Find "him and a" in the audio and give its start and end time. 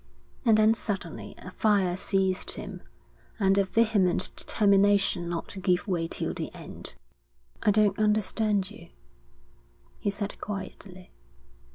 2.55-3.65